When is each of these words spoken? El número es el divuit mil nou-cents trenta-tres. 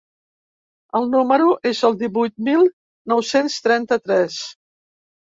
El 0.99 1.05
número 1.17 1.51
es 1.73 1.83
el 1.91 1.99
divuit 2.01 2.35
mil 2.49 2.67
nou-cents 3.15 3.63
trenta-tres. 3.71 4.45